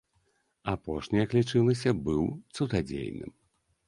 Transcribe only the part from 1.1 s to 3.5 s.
як лічылася, быў цудадзейным.